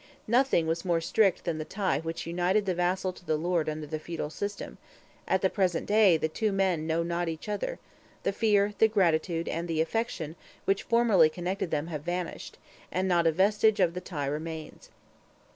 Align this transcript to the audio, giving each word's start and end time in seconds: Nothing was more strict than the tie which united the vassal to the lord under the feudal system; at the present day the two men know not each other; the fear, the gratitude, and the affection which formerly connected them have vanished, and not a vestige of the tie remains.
Nothing 0.25 0.65
was 0.65 0.83
more 0.83 0.99
strict 0.99 1.43
than 1.43 1.59
the 1.59 1.63
tie 1.63 1.99
which 1.99 2.25
united 2.25 2.65
the 2.65 2.73
vassal 2.73 3.13
to 3.13 3.23
the 3.23 3.37
lord 3.37 3.69
under 3.69 3.85
the 3.85 3.99
feudal 3.99 4.31
system; 4.31 4.79
at 5.27 5.43
the 5.43 5.47
present 5.51 5.85
day 5.85 6.17
the 6.17 6.27
two 6.27 6.51
men 6.51 6.87
know 6.87 7.03
not 7.03 7.29
each 7.29 7.47
other; 7.47 7.77
the 8.23 8.33
fear, 8.33 8.73
the 8.79 8.87
gratitude, 8.87 9.47
and 9.47 9.67
the 9.67 9.79
affection 9.79 10.35
which 10.65 10.81
formerly 10.81 11.29
connected 11.29 11.69
them 11.69 11.85
have 11.85 12.01
vanished, 12.01 12.57
and 12.91 13.07
not 13.07 13.27
a 13.27 13.31
vestige 13.31 13.79
of 13.79 13.93
the 13.93 14.01
tie 14.01 14.25
remains. 14.25 14.89